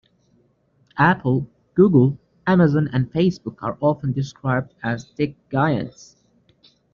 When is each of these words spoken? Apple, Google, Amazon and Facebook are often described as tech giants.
Apple, 0.97 1.45
Google, 1.75 2.17
Amazon 2.47 2.89
and 2.91 3.11
Facebook 3.13 3.61
are 3.61 3.77
often 3.81 4.11
described 4.13 4.73
as 4.81 5.05
tech 5.11 5.35
giants. 5.51 6.15